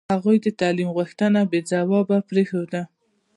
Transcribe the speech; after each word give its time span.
هغوی 0.13 0.37
د 0.41 0.47
تعلیم 0.59 0.89
غوښتنه 0.97 1.39
بې 1.51 1.59
ځوابه 1.69 2.17
پرېښوده. 2.29 2.81